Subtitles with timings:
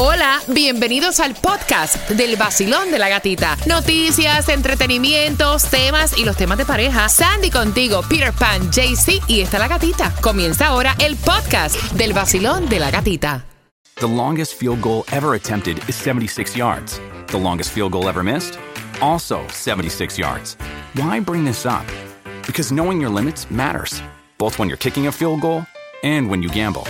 [0.00, 3.56] Hola, bienvenidos al podcast del vacilón de la gatita.
[3.66, 7.08] Noticias, entretenimientos, temas y los temas de pareja.
[7.08, 10.14] Sandy contigo, Peter Pan, JC y está la gatita.
[10.20, 13.44] Comienza ahora el podcast del vacilón de la gatita.
[13.96, 17.00] The longest field goal ever attempted is 76 yards.
[17.32, 18.56] The longest field goal ever missed?
[19.00, 20.56] Also 76 yards.
[20.94, 21.84] Why bring this up?
[22.46, 24.00] Because knowing your limits matters,
[24.38, 25.66] both when you're kicking a field goal
[26.04, 26.84] and when you gamble.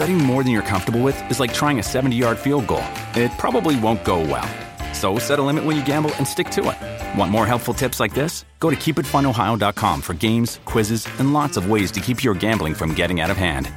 [0.00, 2.86] Betting more than you're comfortable with is like trying a 70 yard field goal.
[3.14, 4.48] It probably won't go well.
[4.94, 7.18] So set a limit when you gamble and stick to it.
[7.18, 8.46] Want more helpful tips like this?
[8.60, 12.94] Go to keepitfunohio.com for games, quizzes, and lots of ways to keep your gambling from
[12.94, 13.70] getting out of hand.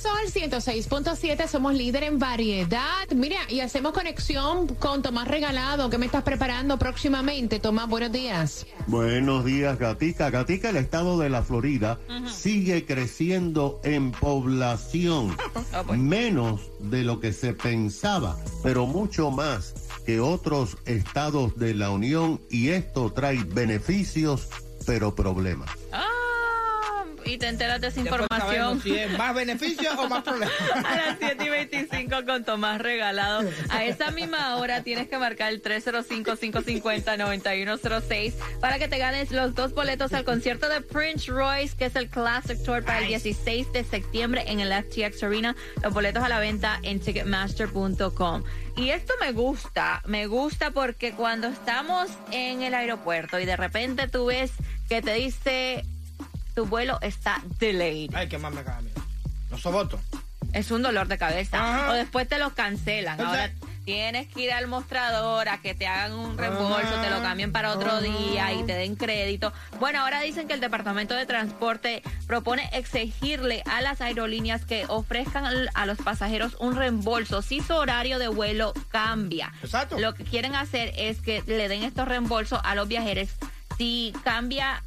[0.00, 3.06] Sol 106.7, somos líder en variedad.
[3.14, 5.90] Mira, y hacemos conexión con Tomás Regalado.
[5.90, 7.60] ¿Qué me estás preparando próximamente?
[7.60, 8.66] Tomás, buenos días.
[8.86, 10.30] Buenos días, Gatica.
[10.30, 11.98] Gatica, el estado de la Florida
[12.32, 15.36] sigue creciendo en población.
[15.94, 19.74] Menos de lo que se pensaba, pero mucho más
[20.06, 22.40] que otros estados de la Unión.
[22.48, 24.48] Y esto trae beneficios,
[24.86, 25.68] pero problemas.
[25.92, 26.19] Ah,
[27.24, 28.40] y te enteras de esa información.
[28.40, 30.54] sabemos si es más beneficios o más problemas.
[30.84, 33.48] A las 7 y 25 con Tomás Regalado.
[33.68, 39.74] A esa misma hora tienes que marcar el 305-550-9106 para que te ganes los dos
[39.74, 43.84] boletos al concierto de Prince Royce, que es el Classic Tour para el 16 de
[43.84, 45.56] septiembre en el FTX Arena.
[45.82, 48.42] Los boletos a la venta en ticketmaster.com.
[48.76, 54.08] Y esto me gusta, me gusta porque cuando estamos en el aeropuerto y de repente
[54.08, 54.52] tú ves
[54.88, 55.84] que te dice
[56.60, 58.14] tu vuelo está delayed.
[58.14, 58.82] Ay, qué más me caga.
[59.50, 59.98] No soporto.
[60.52, 61.56] Es un dolor de cabeza.
[61.56, 61.90] Ajá.
[61.90, 63.18] O después te los cancelan.
[63.18, 63.50] Ahora
[63.86, 67.72] tienes que ir al mostrador a que te hagan un reembolso, te lo cambien para
[67.72, 69.54] otro día y te den crédito.
[69.78, 75.46] Bueno, ahora dicen que el Departamento de Transporte propone exigirle a las aerolíneas que ofrezcan
[75.72, 79.50] a los pasajeros un reembolso si su horario de vuelo cambia.
[79.62, 79.98] Exacto.
[79.98, 83.30] Lo que quieren hacer es que le den estos reembolsos a los viajeros
[83.78, 84.82] si cambia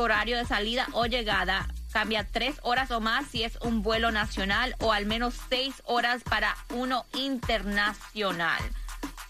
[0.00, 4.10] su horario de salida o llegada cambia tres horas o más si es un vuelo
[4.10, 8.62] nacional o al menos seis horas para uno internacional.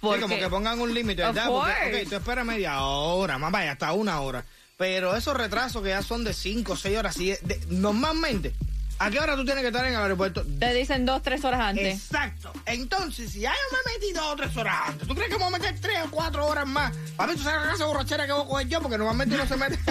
[0.01, 1.47] Sí, como que pongan un límite, ¿verdad?
[1.49, 4.45] Porque, ok, tú esperas media hora, más vaya, hasta una hora.
[4.77, 8.55] Pero esos retrasos que ya son de 5 o 6 horas, sí, de- normalmente,
[9.01, 10.45] ¿a qué hora tú tienes que estar en el aeropuerto?
[10.59, 11.97] te dicen dos, tres horas antes.
[11.97, 12.53] Exacto.
[12.67, 15.45] Entonces, si ya yo me metí dos o tres horas antes, ¿tú crees que me
[15.45, 16.95] voy a meter tres o cuatro horas más?
[17.17, 19.47] Para mí, tú sabes la de borrachera que voy a coger yo, porque normalmente no
[19.47, 19.79] se mete.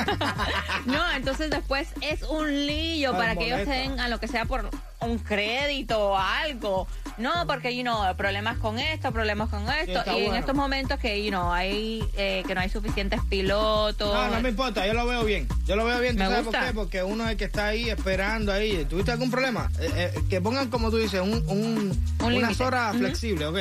[0.85, 4.45] No, entonces después es un lío Ay, para que ellos den a lo que sea
[4.45, 4.69] por
[5.01, 6.87] un crédito o algo.
[7.19, 10.03] No, porque, you know, problemas con esto, problemas con esto.
[10.17, 14.13] y en estos momentos que, you know, hay, eh, que no hay suficientes pilotos.
[14.13, 15.47] No, no me importa, yo lo veo bien.
[15.65, 16.59] Yo lo veo bien, ¿tú Me sabes gusta.
[16.59, 16.73] por qué?
[16.73, 18.85] Porque uno es el que está ahí esperando ahí.
[18.85, 19.69] ¿Tuviste algún problema?
[19.79, 23.57] Eh, eh, que pongan, como tú dices, un, un, unas horas flexibles, ¿ok?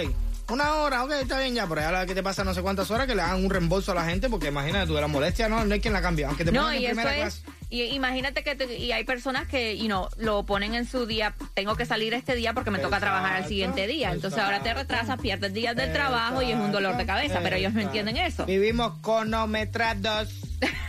[0.51, 2.91] Una hora, ok, está bien ya, pero ya la que te pasa no sé cuántas
[2.91, 5.47] horas que le hagan un reembolso a la gente, porque imagínate, tú de la molestia
[5.47, 7.43] no, no hay quien la cambie, aunque te No, pongan en primera es, clase.
[7.71, 11.35] Y imagínate que te- y hay personas que, you know, lo ponen en su día,
[11.55, 14.13] tengo que salir este día porque me toca trabajar al siguiente día.
[14.13, 17.57] Entonces ahora te retrasas, pierdes días del trabajo y es un dolor de cabeza, pero
[17.57, 18.47] ellos no entienden eso.
[18.47, 20.29] Vivimos cronometrados.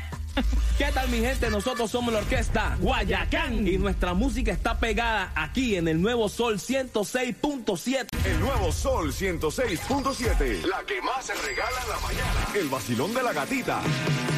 [0.77, 1.49] ¿Qué tal mi gente?
[1.49, 6.57] Nosotros somos la orquesta Guayacán y nuestra música está pegada aquí en el Nuevo Sol
[6.57, 8.07] 106.7.
[8.25, 10.65] El nuevo Sol 106.7.
[10.65, 12.47] La que más se regala en la mañana.
[12.55, 13.81] El vacilón de la gatita.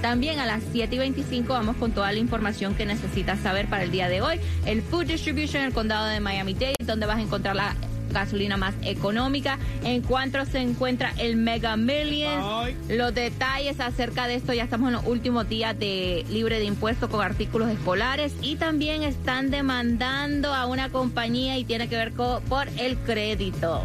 [0.00, 3.82] También a las 7 y 25 vamos con toda la información que necesitas saber para
[3.84, 4.38] el día de hoy.
[4.66, 7.74] El Food Distribution en el condado de Miami-Dade, donde vas a encontrar la
[8.10, 12.44] gasolina más económica, en cuanto se encuentra el Mega Millions.
[12.46, 12.76] Ay.
[12.90, 17.08] Los detalles acerca de esto ya estamos en los últimos días de libre de impuestos
[17.08, 22.42] con artículos escolares y también están demandando a una compañía y tiene que ver co-
[22.50, 23.80] por el crédito.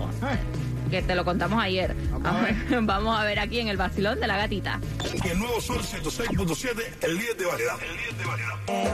[0.90, 1.96] Que te lo contamos ayer.
[2.12, 2.56] Vamos a ver.
[2.84, 4.80] Vamos a ver aquí en el vacilón de la gatita.
[5.24, 6.84] Y el nuevo Sol 106.7.
[7.02, 7.76] El líder de variedad.
[7.82, 8.56] El líder de variedad.
[8.68, 8.88] El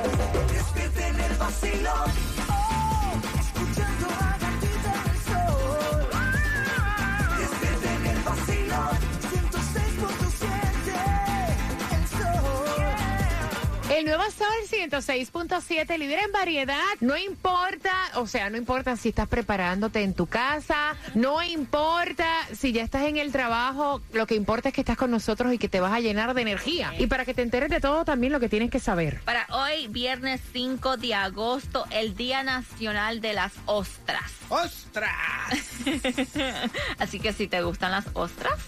[14.06, 16.78] nuevo Sol 106.7, líder en variedad.
[17.00, 22.72] No importa, o sea, no importa si estás preparándote en tu casa, no importa si
[22.72, 25.70] ya estás en el trabajo, lo que importa es que estás con nosotros y que
[25.70, 26.94] te vas a llenar de energía.
[26.98, 29.22] Y para que te enteres de todo también lo que tienes que saber.
[29.22, 34.32] Para hoy, viernes 5 de agosto, el Día Nacional de las Ostras.
[34.50, 35.04] ¡Ostras!
[37.00, 38.60] Así que si te gustan las ostras,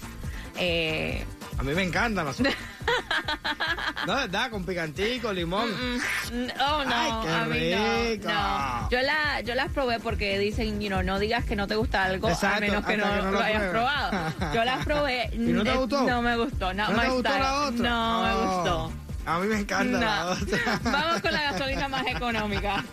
[0.57, 1.25] eh,
[1.57, 2.37] A mí me encantan las
[4.07, 4.51] No, ¿verdad?
[4.51, 5.69] Con picantico, limón.
[5.71, 8.27] Mm, Oh, no, Ay, qué a mí no, rico.
[8.29, 8.89] no.
[8.91, 12.03] Yo, la, yo las probé porque dicen, you know, no digas que no te gusta
[12.03, 14.33] algo Exacto, a menos que no, que no lo hayas probado.
[14.53, 15.29] Yo las probé.
[15.33, 16.03] ¿Y no te eh, gustó?
[16.03, 16.73] No me gustó.
[16.73, 17.39] No, ¿No te gustó style.
[17.43, 17.89] la otra?
[17.89, 18.91] No me gustó.
[19.27, 20.31] A mí me encanta la No.
[20.31, 20.79] otra.
[20.91, 22.83] Vamos con la gasolina más económica.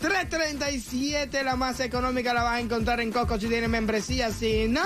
[0.00, 4.30] 337, la más económica, la vas a encontrar en Coco si tienes membresía.
[4.30, 4.82] Si no,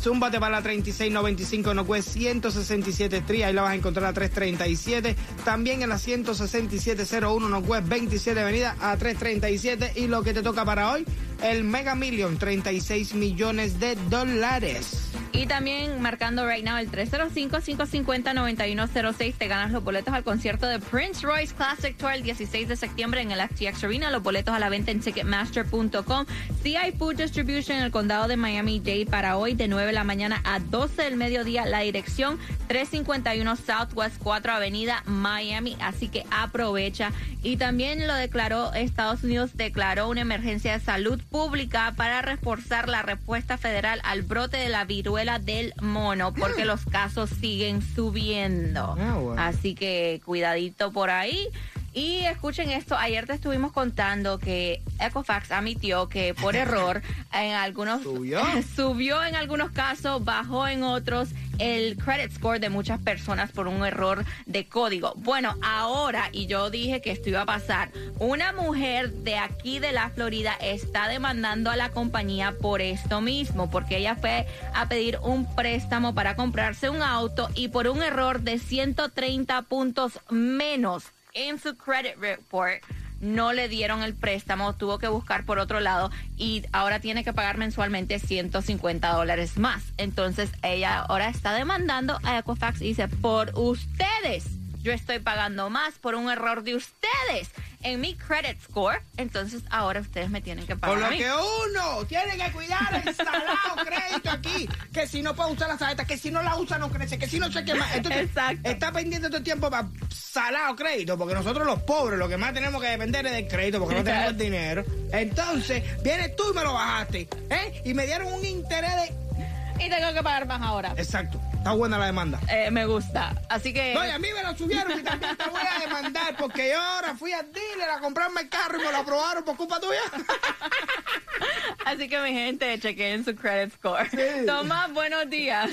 [0.00, 3.44] zúmbate para la 3695 no cuesta 167 Street.
[3.44, 5.16] Ahí la vas a encontrar a 337.
[5.44, 10.00] También en la 16701 no cuesta 27 Avenida a 337.
[10.00, 11.04] Y lo que te toca para hoy,
[11.42, 15.10] el Mega Million, 36 millones de dólares.
[15.32, 19.34] Y también marcando right now el 305-550-9106.
[19.36, 23.20] Te ganas los boletos al concierto de Prince Royce Classic Tour el 16 de septiembre
[23.20, 24.10] en el FTX Arena.
[24.10, 26.26] Los boletos a la venta en Ticketmaster.com.
[26.62, 30.02] Si hay Food Distribution en el condado de Miami-Dade para hoy de 9 de la
[30.02, 31.64] mañana a 12 del mediodía.
[31.64, 35.76] La dirección 351 Southwest 4 Avenida Miami.
[35.80, 37.12] Así que aprovecha.
[37.44, 43.02] Y también lo declaró Estados Unidos, declaró una emergencia de salud pública para reforzar la
[43.02, 48.96] respuesta federal al brote de la viruela del mono, porque los casos siguen subiendo.
[48.98, 49.42] Ah, bueno.
[49.42, 51.48] Así que cuidadito por ahí.
[51.92, 57.02] Y escuchen esto, ayer te estuvimos contando que Equifax admitió que por error
[57.32, 58.42] en algunos ¿Subió?
[58.76, 63.84] subió en algunos casos, bajó en otros el credit score de muchas personas por un
[63.84, 65.12] error de código.
[65.16, 69.92] Bueno, ahora, y yo dije que esto iba a pasar, una mujer de aquí de
[69.92, 75.18] la Florida está demandando a la compañía por esto mismo, porque ella fue a pedir
[75.22, 81.04] un préstamo para comprarse un auto y por un error de 130 puntos menos
[81.34, 82.82] en su credit report
[83.20, 87.32] no le dieron el préstamo, tuvo que buscar por otro lado y ahora tiene que
[87.32, 89.82] pagar mensualmente 150 dólares más.
[89.98, 94.46] Entonces ella ahora está demandando a Equifax y dice, por ustedes,
[94.82, 97.50] yo estoy pagando más por un error de ustedes
[97.82, 100.96] en mi credit score, entonces ahora ustedes me tienen que pagar.
[100.96, 101.18] Por a lo mí.
[101.22, 104.68] que uno tiene que cuidar el salado crédito aquí.
[104.92, 107.26] Que si no puede usar la tarjeta, que si no la usa no crece, que
[107.26, 107.94] si no sé qué más.
[107.94, 108.68] Entonces, Exacto.
[108.68, 112.52] está pendiente todo el tiempo para salado crédito, porque nosotros los pobres lo que más
[112.52, 114.84] tenemos que depender es del crédito, porque no tenemos el dinero.
[115.12, 117.82] Entonces, vienes tú y me lo bajaste, ¿eh?
[117.84, 119.84] Y me dieron un interés de...
[119.84, 120.92] Y tengo que pagar más ahora.
[120.96, 122.40] Exacto, está buena la demanda.
[122.48, 123.34] Eh, me gusta.
[123.50, 123.92] Así que...
[123.92, 126.80] No, y a mí me lo subieron y también te voy a demandar porque yo
[126.80, 130.00] ahora fui al dealer a comprarme el carro y me lo aprobaron por culpa tuya.
[131.84, 134.08] Así que mi gente, chequeen su credit score.
[134.46, 135.70] Tomás, buenos días.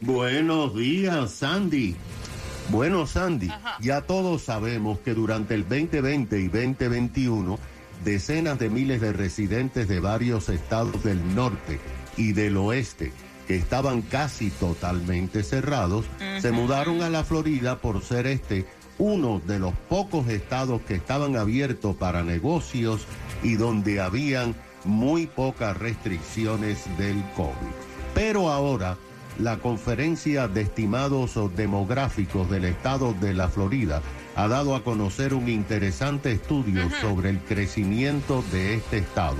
[0.00, 1.94] Buenos días, Sandy.
[2.70, 7.58] Bueno, Sandy, ya todos sabemos que durante el 2020 y 2021,
[8.04, 11.78] decenas de miles de residentes de varios estados del norte
[12.16, 13.12] y del oeste
[13.46, 16.06] que estaban casi totalmente cerrados,
[16.40, 18.66] se mudaron a la Florida por ser este
[18.98, 23.06] uno de los pocos estados que estaban abiertos para negocios
[23.42, 24.54] y donde habían
[24.84, 27.54] muy pocas restricciones del COVID.
[28.14, 28.96] Pero ahora,
[29.38, 34.00] la conferencia de estimados demográficos del estado de la Florida
[34.36, 39.36] ha dado a conocer un interesante estudio sobre el crecimiento de este estado.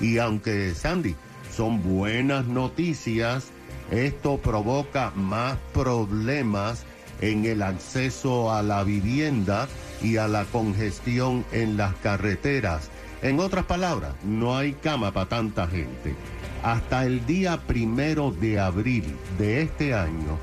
[0.00, 1.16] Y aunque, Sandy,
[1.58, 3.48] son buenas noticias,
[3.90, 6.84] esto provoca más problemas
[7.20, 9.66] en el acceso a la vivienda
[10.00, 12.90] y a la congestión en las carreteras.
[13.22, 16.14] En otras palabras, no hay cama para tanta gente.
[16.62, 20.38] Hasta el día primero de abril de este año,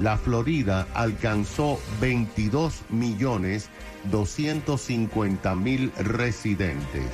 [0.00, 3.68] la Florida alcanzó 22 millones
[4.10, 7.06] 250 mil residentes,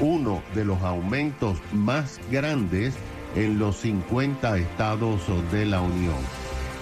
[0.00, 2.94] uno de los aumentos más grandes
[3.36, 5.20] en los 50 estados
[5.52, 6.16] de la Unión.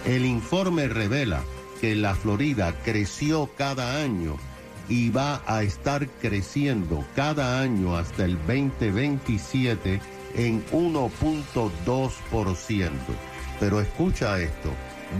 [0.06, 1.42] El informe revela
[1.80, 4.36] que la Florida creció cada año
[4.88, 10.00] y va a estar creciendo cada año hasta el 2027
[10.36, 12.90] en 1.2%.
[13.60, 14.72] Pero escucha esto,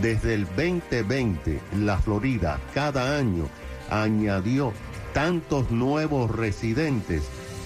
[0.02, 3.48] desde el 2020 la Florida cada año
[3.90, 4.72] añadió
[5.12, 7.22] tantos nuevos residentes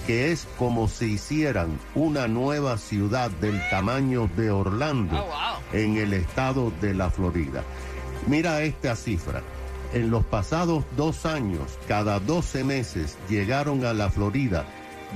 [0.07, 5.79] que es como si hicieran una nueva ciudad del tamaño de Orlando Oh, wow.
[5.79, 7.63] en el estado de la Florida.
[8.27, 9.41] Mira esta cifra.
[9.93, 14.65] en los pasados dos años, cada 12 meses, llegaron a la Florida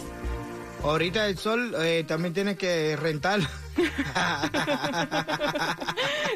[0.83, 3.39] Ahorita el sol eh, también tienes que rentar.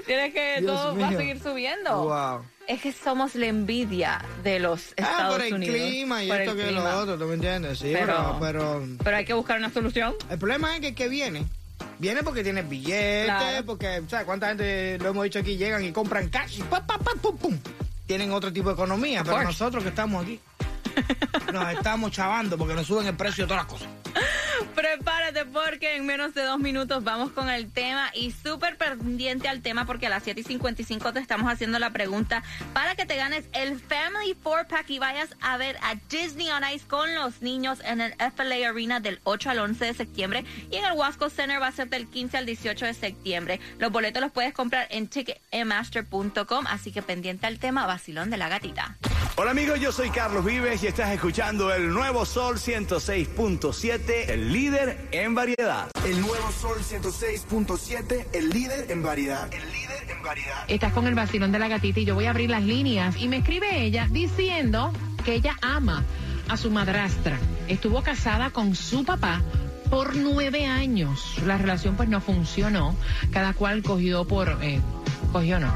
[0.05, 2.03] Tienes que Dios todo va a seguir subiendo.
[2.03, 2.45] Wow.
[2.67, 5.75] Es que somos la envidia de los Ah, Estados por el Unidos.
[5.75, 6.91] clima y Por esto el que clima.
[6.91, 7.79] lo otro, ¿tú me entiendes?
[7.79, 10.13] Sí, Pero- pero, pero Pero hay que buscar una solución.
[10.29, 11.45] el problema es que viene,
[11.99, 13.65] viene porque tiene billetes, Claro.
[13.65, 16.97] porque, ¿sabes cuánta gente, lo hemos dicho aquí, llegan y compran cash y pa, pa,
[16.97, 17.57] pa, pum, pum.
[18.07, 20.39] Tienen otro tipo de economía, pero nosotros que estamos aquí,
[21.53, 23.89] nos estamos chavando porque nos suben el precio de todas las cosas.
[24.73, 29.61] Prepárate porque en menos de dos minutos vamos con el tema y súper pendiente al
[29.61, 33.15] tema porque a las 7 y 55 te estamos haciendo la pregunta para que te
[33.15, 37.41] ganes el Family Four Pack y vayas a ver a Disney on Ice con los
[37.41, 41.29] niños en el FLA Arena del 8 al 11 de septiembre y en el Wasco
[41.29, 43.59] Center va a ser del 15 al 18 de septiembre.
[43.79, 48.49] Los boletos los puedes comprar en ticketmaster.com, así que pendiente al tema vacilón de la
[48.49, 48.97] gatita.
[49.37, 55.09] Hola amigos, yo soy Carlos Vives y estás escuchando el nuevo Sol 106.7, el líder
[55.11, 55.89] en variedad.
[56.05, 59.53] El nuevo Sol 106.7, el líder en variedad.
[59.53, 60.63] El líder en variedad.
[60.69, 63.17] Estás con el vacilón de la gatita y yo voy a abrir las líneas.
[63.17, 64.93] Y me escribe ella diciendo
[65.25, 66.05] que ella ama
[66.47, 67.37] a su madrastra.
[67.67, 69.41] Estuvo casada con su papá
[69.89, 71.35] por nueve años.
[71.45, 72.95] La relación pues no funcionó.
[73.33, 74.59] Cada cual cogió por...
[74.61, 74.79] eh,
[75.35, 75.69] cogió no.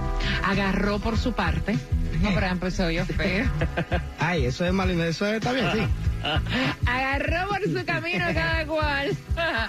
[0.45, 1.77] Agarró por su parte.
[2.21, 3.45] No, pero empezó yo feo.
[4.19, 5.81] Ay, eso es malo, eso está bien, sí.
[6.85, 9.17] Agarró por su camino cada cual.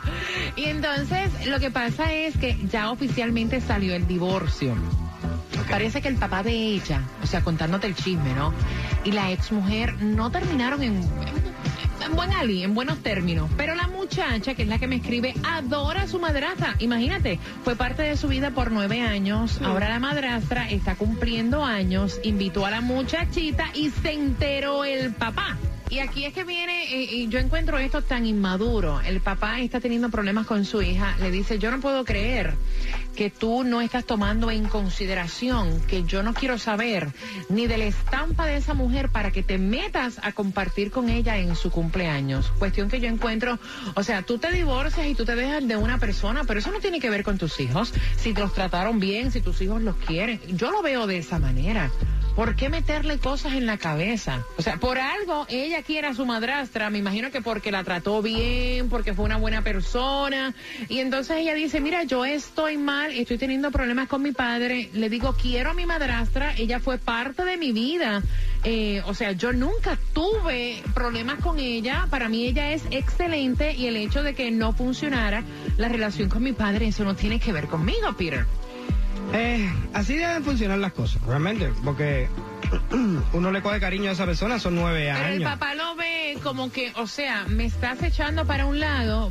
[0.57, 4.77] y entonces lo que pasa es que ya oficialmente salió el divorcio.
[5.69, 8.55] Parece que el papá de ella, o sea, contándote el chisme, ¿no?
[9.03, 11.03] Y la ex mujer no terminaron en,
[12.05, 13.51] en buen ali, en buenos términos.
[13.57, 16.75] Pero la muchacha, que es la que me escribe, adora a su madrastra.
[16.81, 19.61] Imagínate, fue parte de su vida por nueve años.
[19.63, 25.57] Ahora la madrastra está cumpliendo años, invitó a la muchachita y se enteró el papá.
[25.91, 29.01] Y aquí es que viene, eh, y yo encuentro esto tan inmaduro.
[29.01, 31.17] El papá está teniendo problemas con su hija.
[31.19, 32.55] Le dice, yo no puedo creer
[33.17, 37.09] que tú no estás tomando en consideración que yo no quiero saber
[37.49, 41.37] ni de la estampa de esa mujer para que te metas a compartir con ella
[41.39, 42.53] en su cumpleaños.
[42.59, 43.59] Cuestión que yo encuentro,
[43.95, 46.79] o sea, tú te divorcias y tú te dejas de una persona, pero eso no
[46.79, 47.93] tiene que ver con tus hijos.
[48.17, 50.41] Si te los trataron bien, si tus hijos los quieren.
[50.57, 51.91] Yo lo veo de esa manera.
[52.35, 54.45] ¿Por qué meterle cosas en la cabeza?
[54.57, 58.23] O sea, por algo ella quiere a su madrastra, me imagino que porque la trató
[58.23, 60.55] bien, porque fue una buena persona.
[60.89, 64.91] Y entonces ella dice, mira, yo estoy mal, estoy teniendo problemas con mi padre.
[64.93, 68.23] Le digo, quiero a mi madrastra, ella fue parte de mi vida.
[68.63, 72.07] Eh, o sea, yo nunca tuve problemas con ella.
[72.11, 75.43] Para mí ella es excelente y el hecho de que no funcionara
[75.77, 78.47] la relación con mi padre, eso no tiene que ver conmigo, Peter.
[79.33, 82.29] Eh, así deben funcionar las cosas, realmente, porque
[83.33, 85.51] uno le coge cariño a esa persona, son nueve Pero el años.
[85.51, 89.31] papá lo ve como que, o sea, me estás echando para un lado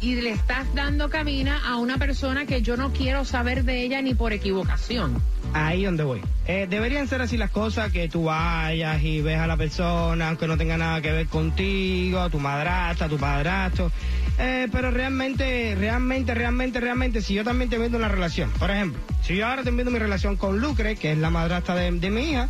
[0.00, 4.00] y le estás dando cabina a una persona que yo no quiero saber de ella
[4.00, 5.20] ni por equivocación.
[5.52, 6.22] Ahí donde voy.
[6.46, 10.46] Eh, deberían ser así las cosas, que tú vayas y ves a la persona, aunque
[10.46, 13.90] no tenga nada que ver contigo, a tu madrastra, a tu padrastro.
[14.38, 19.00] Eh, pero realmente, realmente, realmente, realmente, si yo también te vendo una relación, por ejemplo,
[19.22, 22.10] si yo ahora te vendo mi relación con Lucre, que es la madrastra de, de
[22.10, 22.48] mi hija,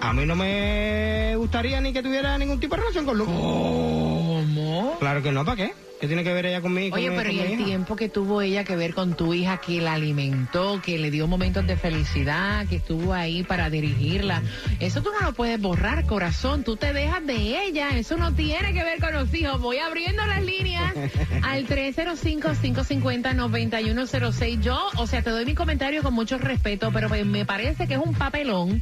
[0.00, 3.34] a mí no me gustaría ni que tuviera ningún tipo de relación con Lucre.
[3.34, 4.96] ¿Cómo?
[4.98, 5.89] Claro que no, ¿para qué?
[6.00, 6.96] ¿Qué tiene que ver ella conmigo?
[6.96, 7.64] Oye, pero ¿y el hija?
[7.66, 11.26] tiempo que tuvo ella que ver con tu hija, que la alimentó, que le dio
[11.26, 14.42] momentos de felicidad, que estuvo ahí para dirigirla?
[14.78, 16.64] Eso tú no lo puedes borrar, corazón.
[16.64, 17.90] Tú te dejas de ella.
[17.98, 19.60] Eso no tiene que ver con los hijos.
[19.60, 20.94] Voy abriendo las líneas
[21.42, 24.60] al 305-550-9106.
[24.62, 28.00] Yo, o sea, te doy mi comentario con mucho respeto, pero me parece que es
[28.02, 28.80] un papelón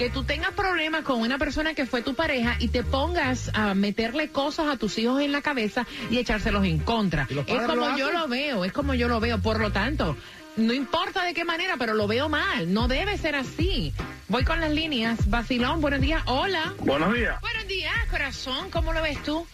[0.00, 3.74] que tú tengas problemas con una persona que fue tu pareja y te pongas a
[3.74, 7.26] meterle cosas a tus hijos en la cabeza y echárselos en contra.
[7.28, 9.42] ¿Y los Es como lo yo lo veo, es como yo lo veo.
[9.42, 10.16] Por lo tanto,
[10.56, 12.72] no importa de qué manera, pero lo veo mal.
[12.72, 13.92] No debe ser así.
[14.28, 15.28] Voy con las líneas.
[15.28, 16.22] Vacilón, buenos días.
[16.24, 16.72] Hola.
[16.78, 17.38] Buenos días.
[17.42, 18.70] Buenos días, corazón.
[18.70, 19.46] ¿Cómo lo ves tú?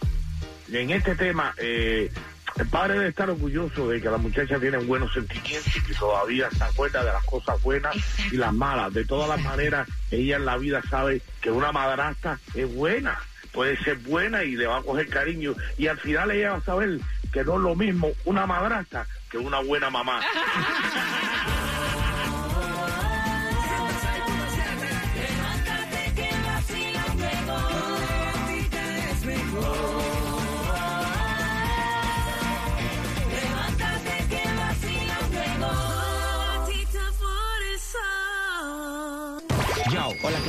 [0.71, 2.09] En este tema, eh,
[2.59, 6.49] el padre debe estar orgulloso de que la muchacha tiene buenos sentimientos y que todavía
[6.49, 8.35] se acuerda de las cosas buenas Exacto.
[8.35, 8.93] y las malas.
[8.93, 13.19] De todas las maneras, ella en la vida sabe que una madrastra es buena,
[13.51, 15.53] puede ser buena y le va a coger cariño.
[15.77, 16.99] Y al final ella va a saber
[17.31, 20.21] que no es lo mismo una madrastra que una buena mamá.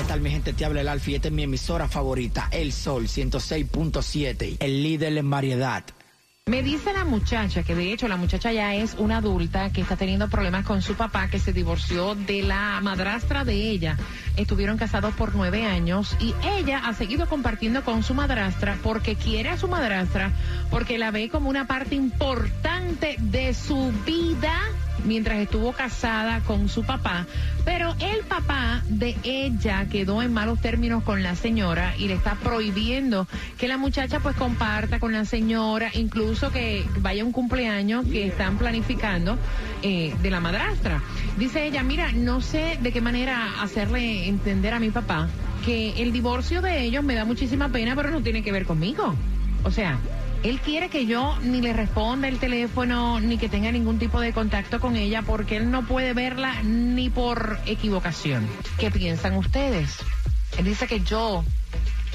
[0.09, 0.55] tal mi gente?
[0.55, 5.85] Te el esta es mi emisora favorita, El Sol 106.7, el líder en variedad.
[6.47, 9.97] Me dice la muchacha, que de hecho la muchacha ya es una adulta que está
[9.97, 13.99] teniendo problemas con su papá, que se divorció de la madrastra de ella.
[14.39, 19.51] Estuvieron casados por nueve años y ella ha seguido compartiendo con su madrastra porque quiere
[19.51, 20.33] a su madrastra,
[20.71, 24.59] porque la ve como una parte importante de su vida
[25.05, 27.27] mientras estuvo casada con su papá,
[27.65, 32.35] pero el papá de ella quedó en malos términos con la señora y le está
[32.37, 33.27] prohibiendo
[33.59, 38.59] que la muchacha pues comparta con la señora, incluso que vaya un cumpleaños que están
[38.59, 39.39] planificando
[39.83, 41.03] eh, de la madrastra.
[41.37, 45.29] Dice ella, mira, no sé de qué manera hacerle entender a mi papá
[45.65, 49.15] que el divorcio de ellos me da muchísima pena, pero no tiene que ver conmigo.
[49.65, 49.99] O sea,
[50.43, 54.33] él quiere que yo ni le responda el teléfono, ni que tenga ningún tipo de
[54.33, 58.47] contacto con ella, porque él no puede verla ni por equivocación.
[58.79, 59.99] ¿Qué piensan ustedes?
[60.57, 61.45] Él dice que yo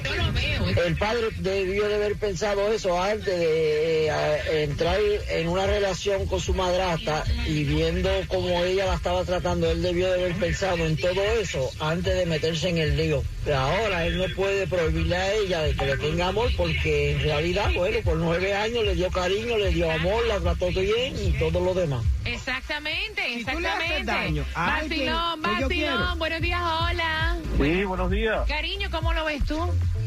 [0.84, 4.98] El padre debió de haber pensado eso antes de eh, entrar
[5.30, 10.10] en una relación con su madrastra y viendo cómo ella la estaba tratando, él debió
[10.12, 13.22] de haber pensado en todo eso antes de meterse en el lío.
[13.44, 17.20] Pero ahora él no puede prohibirle a ella de que le tenga amor porque en
[17.20, 21.32] realidad, bueno, por nueve años le dio cariño, le dio amor, la trató bien y
[21.38, 22.04] todo lo demás.
[22.46, 24.10] Exactamente, Si tú le haces exactamente.
[24.12, 25.60] daño Vacilón, quiero.
[25.68, 26.18] vacilón.
[26.18, 27.36] Buenos días, hola.
[27.56, 28.48] Sí, buenos días.
[28.48, 29.58] Cariño, ¿cómo lo ves tú?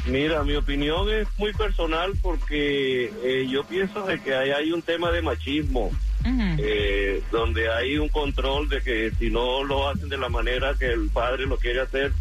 [0.08, 4.82] Mira, mi opinión es muy personal porque eh, yo pienso de que ahí hay un
[4.82, 5.92] tema de machismo.
[6.28, 10.88] Eh, donde hay un control de que si no lo hacen de la manera que
[10.88, 12.12] el padre lo quiere hacer,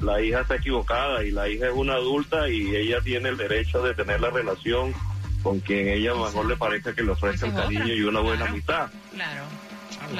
[0.00, 3.82] la hija está equivocada y la hija es una adulta y ella tiene el derecho
[3.82, 4.92] de tener la relación
[5.42, 8.52] con quien ella mejor le parezca que le ofrezca el cariño y una buena Claro.
[8.52, 8.90] amistad.
[9.14, 9.42] Claro,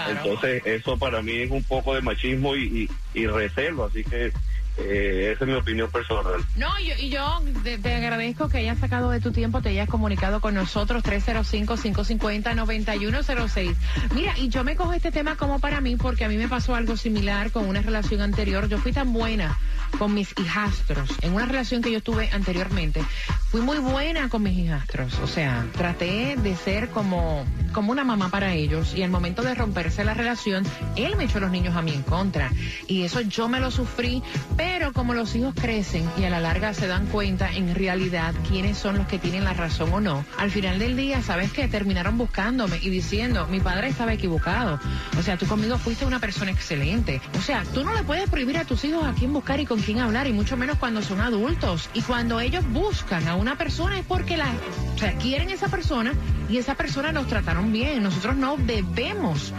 [0.09, 4.33] Entonces eso para mí es un poco de machismo y, y, y recelo, así que
[4.77, 6.45] eh, esa es mi opinión personal.
[6.57, 10.41] No, yo, y yo te, agradezco que hayas sacado de tu tiempo, te hayas comunicado
[10.41, 13.77] con nosotros, 305-550-9106.
[14.15, 16.75] Mira, y yo me cojo este tema como para mí, porque a mí me pasó
[16.75, 18.69] algo similar con una relación anterior.
[18.69, 19.57] Yo fui tan buena
[19.99, 23.01] con mis hijastros, en una relación que yo tuve anteriormente,
[23.51, 25.21] fui muy buena con mis hijastros.
[25.21, 29.55] O sea, traté de ser como, como una mamá para ellos, y al momento de
[29.55, 30.65] romperse la relación,
[30.97, 32.51] él me echó los niños a mí en contra.
[32.89, 34.21] Y eso yo me lo sufrí,
[34.57, 38.33] pero Pero como los hijos crecen y a la larga se dan cuenta en realidad
[38.49, 41.69] quiénes son los que tienen la razón o no, al final del día, ¿sabes qué?
[41.69, 44.81] Terminaron buscándome y diciendo, mi padre estaba equivocado.
[45.19, 47.21] O sea, tú conmigo fuiste una persona excelente.
[47.39, 49.81] O sea, tú no le puedes prohibir a tus hijos a quién buscar y con
[49.83, 51.91] quién hablar, y mucho menos cuando son adultos.
[51.93, 54.51] Y cuando ellos buscan a una persona es porque la,
[54.95, 56.15] o sea, quieren esa persona
[56.49, 58.03] y esa persona nos trataron bien.
[58.03, 59.53] Nosotros no debemos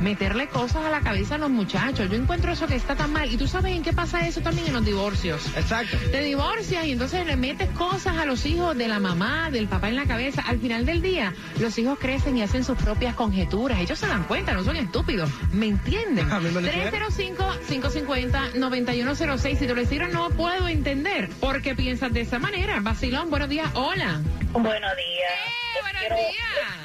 [0.00, 2.10] meterle cosas a la cabeza a los muchachos.
[2.10, 3.32] Yo encuentro eso que está tan mal.
[3.32, 5.46] Y tú sabes en qué pasa eso también en los divorcios.
[5.56, 5.96] Exacto.
[6.10, 9.88] Te divorcias y entonces le metes cosas a los hijos de la mamá, del papá
[9.88, 10.42] en la cabeza.
[10.42, 13.80] Al final del día, los hijos crecen y hacen sus propias conjeturas.
[13.80, 15.30] Ellos se dan cuenta, no son estúpidos.
[15.52, 16.30] ¿Me entienden?
[16.40, 19.58] A mí me lo 305-550-9106.
[19.58, 22.78] Si te lo hicieron, no puedo entender por qué piensas de esa manera.
[22.80, 23.70] Vacilón, buenos días.
[23.74, 24.20] Hola.
[24.52, 25.60] Buenos días.
[25.62, 25.69] buenos
[26.00, 26.16] quiero,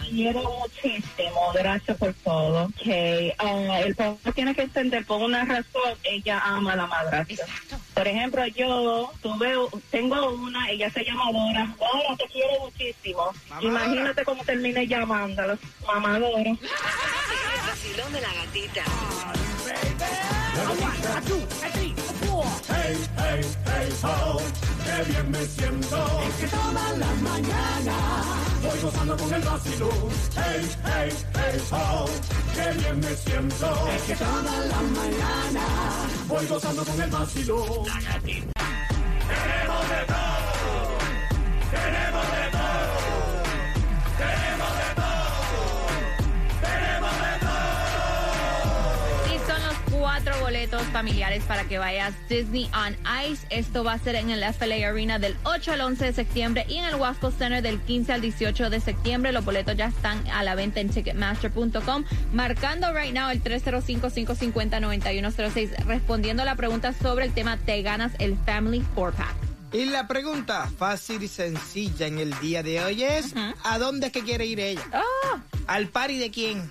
[0.10, 2.70] quiero muchísimo, gracias por todo.
[2.82, 7.46] Que ah, el papá tiene que entender por una razón, ella ama a la madrastra.
[7.94, 9.56] Por ejemplo, yo tuve,
[9.90, 11.76] tengo una, ella se llama Dora.
[11.80, 13.32] Dora, te quiero muchísimo.
[13.62, 15.58] Imagínate cómo termine llamándola.
[15.86, 16.42] Mamá Dora.
[16.50, 18.84] El vacilón de la gatita.
[22.44, 24.38] Hey, hey, hey, ho,
[24.84, 26.22] qué bien me siento.
[26.28, 27.98] Es que toda la mañana
[28.62, 30.10] voy gozando con el vacilón.
[30.36, 32.06] Hey, hey, hey, ho,
[32.54, 33.88] qué bien me siento.
[33.88, 35.66] Es que toda la mañana
[36.28, 37.10] voy gozando con el
[38.02, 38.52] gatita.
[39.28, 40.98] Tenemos de todo.
[41.72, 42.35] Tenemos de todo.
[50.46, 52.96] Boletos familiares para que vayas Disney on
[53.28, 53.48] Ice.
[53.50, 56.78] Esto va a ser en el FLA Arena del 8 al 11 de septiembre y
[56.78, 59.32] en el Wasco Center del 15 al 18 de septiembre.
[59.32, 62.06] Los boletos ya están a la venta en ticketmaster.com.
[62.32, 65.84] Marcando right now el 305-550-9106.
[65.86, 69.34] Respondiendo a la pregunta sobre el tema, te ganas el Family 4-Pack.
[69.74, 74.14] Y la pregunta fácil y sencilla en el día de hoy es, ¿a dónde es
[74.14, 74.84] que quiere ir ella?
[74.94, 75.40] Oh.
[75.66, 76.70] ¿Al party de quién?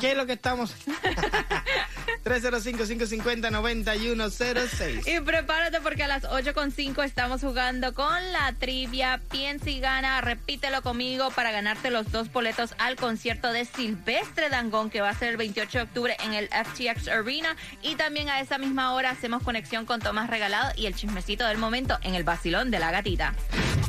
[0.00, 0.72] ¿Qué es lo que estamos?
[2.24, 5.06] 305-550-9106.
[5.06, 9.20] Y prepárate porque a las 8.5 estamos jugando con la trivia.
[9.30, 14.90] Piensa y gana, repítelo conmigo para ganarte los dos boletos al concierto de Silvestre Dangón
[14.90, 17.56] que va a ser el 28 de octubre en el FTX Arena.
[17.82, 21.58] Y también a esa misma hora hacemos conexión con Tomás Regalado y el chismecito del
[21.58, 23.34] momento en el vacilón de la gatita.